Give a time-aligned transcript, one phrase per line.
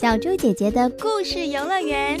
[0.00, 2.16] 小猪姐姐的故事游乐园。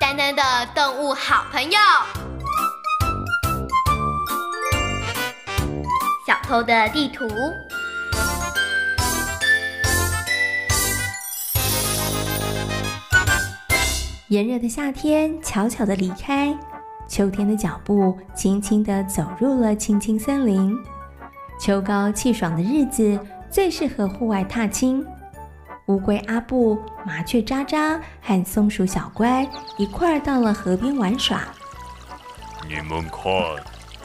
[0.00, 0.42] 丹丹的
[0.74, 1.78] 动物好朋友，
[6.26, 7.28] 小偷的地图。
[14.26, 16.52] 炎热的夏天悄悄地离开，
[17.14, 20.76] 秋天的脚步轻轻地走入了青青森林。
[21.60, 23.16] 秋高气爽的日子
[23.48, 25.06] 最适合户外踏青。
[25.86, 26.76] 乌龟阿布、
[27.06, 31.42] 麻雀渣渣和松鼠小乖一块儿到了河边玩耍。
[32.66, 33.32] 你们看，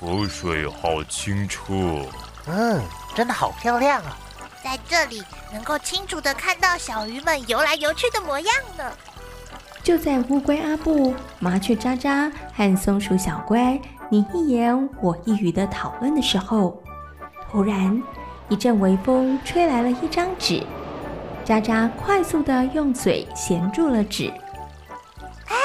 [0.00, 1.74] 河水好清澈。
[2.46, 2.80] 嗯，
[3.14, 4.16] 真的好漂亮啊！
[4.62, 8.90] 在这里能够清楚地看到小鱼们游来游去的模样呢。
[9.84, 16.82] 就在乌龟阿布、麻雀渣渣和松鼠小乖你一言我一语的讨论的时候，
[17.50, 18.02] 突然
[18.48, 20.62] 一阵微风吹来了一张纸。
[21.44, 24.32] 渣渣快速的用嘴衔住了纸。
[25.48, 25.56] 哎，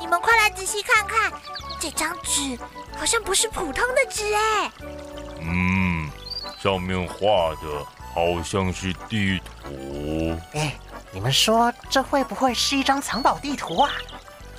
[0.00, 1.32] 你们快来仔细看看，
[1.78, 2.58] 这张纸
[2.98, 4.72] 好像不是普通的纸哎。
[5.42, 6.10] 嗯，
[6.58, 10.38] 上面画的好像是地图。
[10.52, 10.74] 哎。
[11.12, 13.90] 你们说这会不会是一张藏宝地图啊？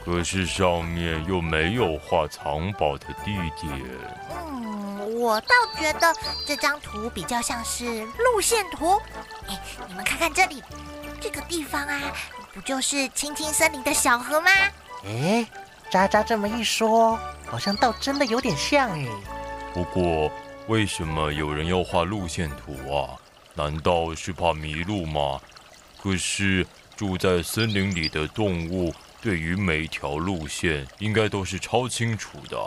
[0.04, 3.82] 可是上面又没有画藏宝的地点。
[4.36, 6.14] 嗯，我倒觉得
[6.46, 9.02] 这张图比较像是路线图。
[9.48, 9.58] 哎，
[9.88, 10.62] 你们看看这里，
[11.22, 12.02] 这个地方啊，
[12.54, 14.52] 不就是青青森林的小河吗？
[15.06, 15.48] 哎，
[15.90, 19.08] 渣渣这么一说，好像倒真的有点像哎。
[19.74, 20.30] 不过，
[20.68, 23.16] 为什么有人要画路线图啊？
[23.54, 25.40] 难道是怕迷路吗？
[26.02, 32.58] 可是住在森林里的动物，对于每条路线应该都是超清楚的。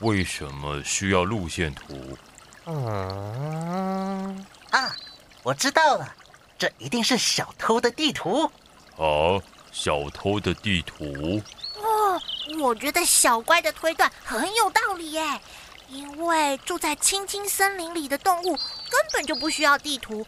[0.00, 2.16] 为什么需要路线图？
[2.64, 4.96] 嗯啊，
[5.42, 6.14] 我知道了，
[6.58, 8.50] 这一定是小偷的地图。
[8.96, 9.36] 啊，
[9.72, 11.42] 小偷的地图？
[11.76, 12.20] 哦，
[12.60, 15.40] 我觉得小乖的推断很有道理耶。
[15.88, 18.56] 因为住在青青森林里的动物
[18.90, 20.26] 根本就不需要地图。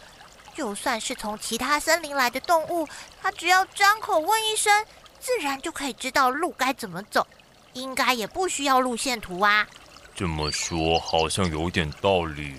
[0.54, 2.86] 就算是从其他森林来的动物，
[3.20, 4.84] 它只要张口问一声，
[5.18, 7.26] 自然就可以知道路该怎么走，
[7.72, 9.66] 应该也不需要路线图啊。
[10.14, 12.56] 这么说好像有点道理，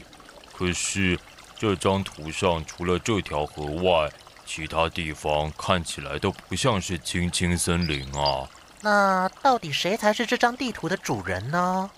[0.58, 1.20] 可是
[1.56, 4.12] 这张图上除了这条河外，
[4.44, 8.50] 其他地方看起来都不像是青青森林啊。
[8.82, 11.92] 那到底谁才是这张地图的主人呢？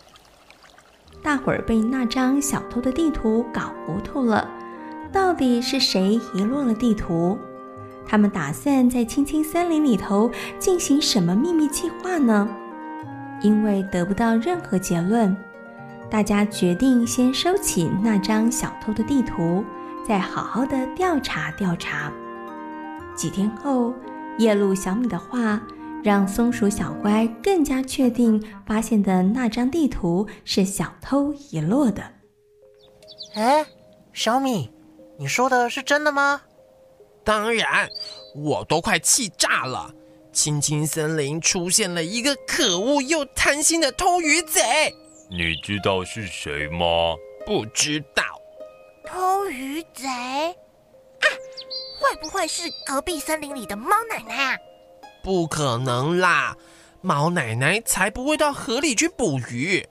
[1.25, 4.47] 大伙儿被那张小偷的地图搞糊涂了。
[5.12, 7.36] 到底是谁遗落了地图？
[8.06, 12.47] 他们打算在青青森林里头进行什么秘密计划呢？
[13.41, 15.36] 因为得不到任何结论，
[16.12, 19.66] 大家决定先收起那张小偷的地图，
[20.07, 22.12] 再好好的调查调查。
[23.16, 23.96] 几天后，
[24.38, 25.59] 夜露小米的话
[26.05, 32.03] 让松鼠小乖更加确定，发现的那张地图是小偷遗落的。
[33.33, 33.66] 哎，
[34.13, 34.71] 小米。
[35.17, 36.44] 你说的是真的吗？
[37.23, 37.89] 当然，
[38.35, 39.91] 我都快气炸了。
[40.31, 44.94] 青青森林出现了一个可恶又贪心的偷鱼贼。
[45.31, 47.15] 你知道是谁吗？
[47.47, 48.23] 不知道。
[49.07, 51.25] 偷鱼贼啊？
[51.99, 54.57] 会不会是隔壁森林里的猫奶奶啊？
[55.25, 56.56] 不可能啦，
[57.02, 59.84] 猫奶奶才不会到河里去捕鱼。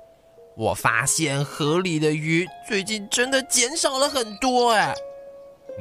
[0.57, 4.95] 我发现河里的鱼最近真的减少了很多，哎。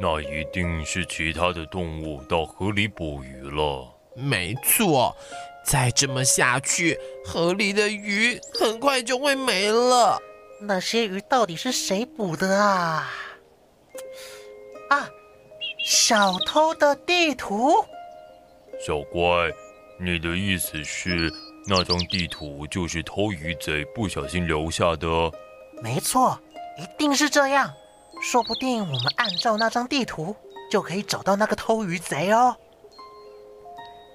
[0.02, 3.88] 那一定是其他的动物到河里捕鱼了。
[4.16, 5.16] 没错，
[5.64, 10.20] 再这么下去，河里的鱼很快就会没了。
[10.62, 13.08] 那些鱼到底是谁捕的啊？
[14.90, 15.08] 啊，
[15.85, 17.85] 小偷的地图。
[18.79, 19.29] 小乖，
[20.00, 21.31] 你的意思是
[21.67, 25.07] 那张地图就是偷鱼贼不小心留下的？
[25.81, 26.40] 没错，
[26.78, 27.72] 一定是这样。
[28.22, 30.35] 说不定我们按照那张地图
[30.72, 32.55] 就可以找到那个偷鱼贼哦。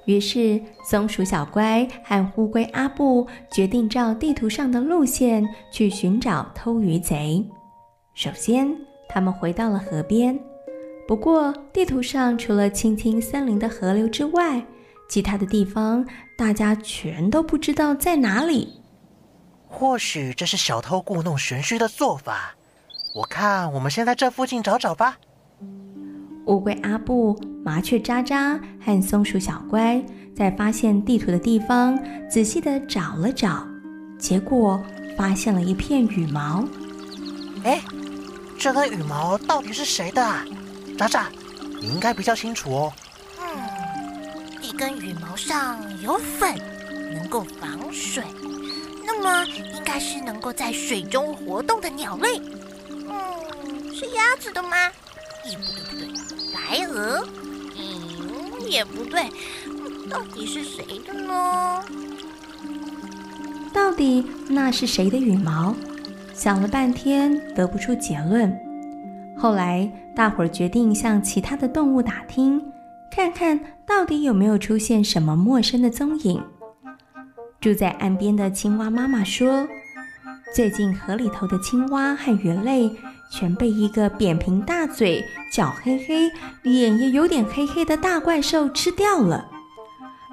[0.07, 7.45] 于是，松鼠小乖和乌龟阿布决定照地图上的路线去寻找偷鱼贼。
[8.15, 8.75] 首先，
[9.09, 10.39] 他们回到了河边。
[11.09, 14.63] 不过，地图上除了青青森林的河流之外，
[15.09, 16.07] 其他的地方
[16.37, 18.75] 大家全都不知道在哪里。
[19.67, 22.55] 或许这是小偷故弄玄虚的做法。
[23.15, 25.17] 我看，我们先在这附近找找吧。
[26.45, 30.05] 乌龟阿布、麻雀渣渣和松鼠小乖
[30.37, 33.67] 在发现地图的地方仔细的找了找，
[34.19, 34.79] 结果
[35.17, 36.63] 发现了一片羽毛。
[37.65, 37.81] 哎，
[38.59, 40.45] 这根羽毛到底是谁的啊？
[40.99, 41.29] 渣渣，
[41.81, 42.93] 你应该比较清楚哦。
[43.41, 43.47] 嗯，
[44.61, 46.59] 一根羽毛上有粉，
[47.15, 48.25] 能够防水，
[49.07, 52.41] 那么应该是能够在水中活动的鸟类。
[52.91, 54.77] 嗯，是鸭子的吗？
[55.47, 56.09] 咦，不对不对，
[56.53, 57.25] 白鹅？
[57.77, 59.31] 嗯，也不对，
[60.11, 61.85] 到底是谁的呢？
[63.73, 65.77] 到底那是谁的羽毛？
[66.35, 68.53] 想了半天得不出结论。
[69.37, 69.89] 后来
[70.19, 72.61] 大伙儿决定向其他的动物打听，
[73.09, 73.57] 看看
[73.87, 76.43] 到底有没有出现什么陌生的踪影。
[77.61, 79.69] 住在岸边的青蛙妈妈说
[80.53, 82.91] ：“最近河里头的青蛙和鱼类
[83.31, 86.29] 全被一个扁平大嘴、脚黑黑、
[86.63, 89.49] 脸也有点黑黑的大怪兽吃掉了。”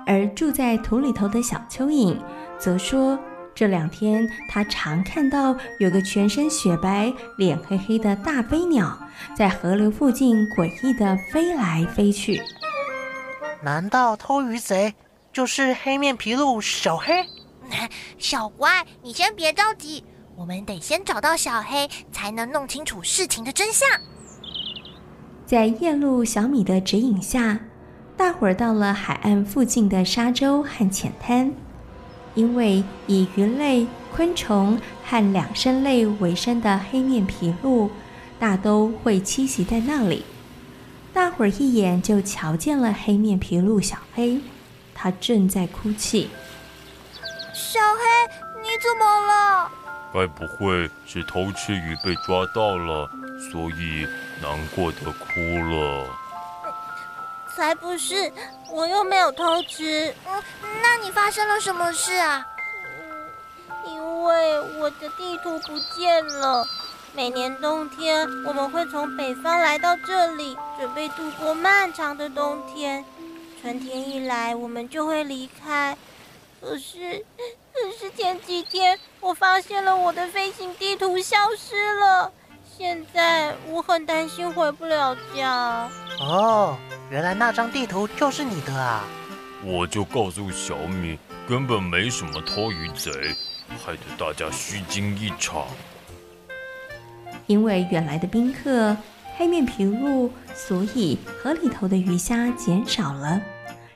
[0.07, 2.17] 而住在土里头的小蚯蚓
[2.57, 3.19] 则说。
[3.55, 8.99] 这两天，他常看到有个全身雪白、脸黑黑的大飞鸟
[9.33, 12.41] 在河流附近诡异地飞来飞去。
[13.63, 14.93] 难道偷鱼贼
[15.31, 17.25] 就是黑面琵鹭小黑？
[18.17, 20.03] 小乖，你先别着急，
[20.35, 23.87] 我们得先找到小黑，才能弄清楚事情的真相。
[25.45, 27.57] 在夜路小米的指引下，
[28.17, 31.53] 大伙儿到了海岸附近的沙洲和浅滩。
[32.35, 37.89] 因为以鱼类、昆虫和两生类为生的黑面琵鹭，
[38.37, 40.23] 大都会栖息在那里。
[41.13, 44.39] 大伙儿一眼就瞧见了黑面琵鹭小黑，
[44.93, 46.29] 它正在哭泣。
[47.53, 49.71] 小黑，你怎么了？
[50.13, 53.09] 该不会是偷吃鱼被抓到了，
[53.51, 54.05] 所以
[54.41, 56.05] 难过的哭了？
[57.55, 58.31] 才不是，
[58.69, 60.13] 我又没有偷吃。
[60.27, 60.43] 嗯，
[60.81, 62.45] 那你发生了什么事啊？
[62.99, 66.67] 嗯，因为我的地图不见了。
[67.13, 73.05] 每年冬天，我们会从北方来到这里，准备度过漫长的冬天。
[73.61, 75.97] 春天一来，我们就会离开。
[76.59, 77.25] 可是，
[77.73, 82.31] 可是前几天，我发现了我的飞行地图消失了。
[82.77, 85.89] 现在我很担心回不了家。
[86.19, 86.77] 哦。
[87.09, 89.03] 原来那张地图就是你的啊！
[89.63, 91.17] 我就告诉小米，
[91.47, 93.11] 根本没什么偷鱼贼，
[93.85, 95.67] 害得大家虚惊一场。
[97.45, 98.97] 因为远来的宾客
[99.37, 103.39] 黑面琵鹭，所以河里头的鱼虾减少了，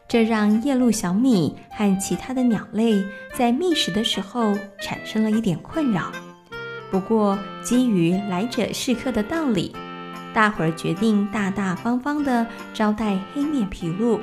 [0.07, 3.03] 这让夜鹭小米和其他的鸟类
[3.33, 6.11] 在觅食的时候产生了一点困扰。
[6.91, 9.75] 不过，基于来者是客的道理。
[10.33, 14.19] 大伙儿决定大大方方的招待黑面琵鹭，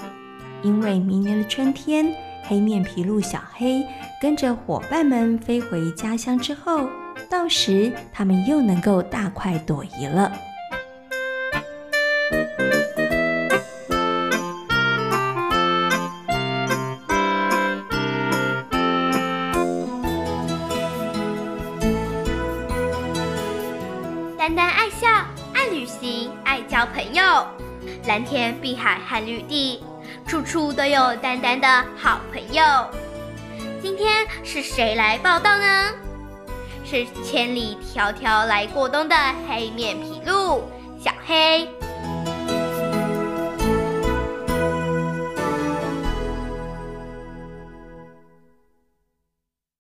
[0.63, 2.13] 因为明年的春天，
[2.45, 3.85] 黑面皮鹭小黑
[4.21, 6.89] 跟着伙伴们飞回家乡之后，
[7.29, 10.33] 到时他们又能够大快朵颐了。
[26.77, 27.23] 交朋友，
[28.07, 29.83] 蓝天碧海和绿地，
[30.27, 32.63] 处处都有丹丹的好朋友。
[33.81, 35.91] 今天是谁来报道呢？
[36.85, 39.17] 是千里迢迢来过冬的
[39.49, 40.71] 黑面皮鹿
[41.03, 41.67] 小黑。